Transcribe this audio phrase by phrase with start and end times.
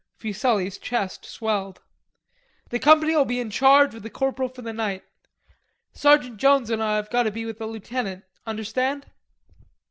[0.17, 1.79] Fuselli's chest swelled.
[2.71, 5.03] "The company'll be in charge of the corporal for the night.
[5.93, 9.05] Sergeant Jones and I have got to be with the lieutenant, understand?"